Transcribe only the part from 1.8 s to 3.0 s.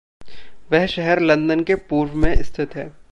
पूर्व में स्थित है।